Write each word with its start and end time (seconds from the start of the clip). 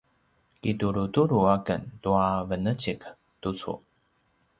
kitulutulu 0.61 1.37
aken 1.55 1.81
tua 2.01 2.25
venecik 2.49 3.01
tucu 3.41 3.73